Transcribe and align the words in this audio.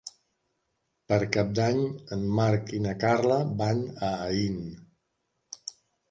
Per 1.11 1.17
Cap 1.33 1.49
d'Any 1.57 1.81
en 2.15 2.23
Marc 2.39 2.73
i 2.77 2.79
na 2.85 2.93
Carla 3.03 3.37
van 3.59 3.83
a 4.09 4.09
Aín. 4.31 4.57